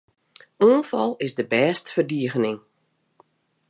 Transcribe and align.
Oanfal 0.65 1.11
is 1.25 1.31
de 1.37 1.45
bêste 1.51 1.89
ferdigening. 1.95 2.59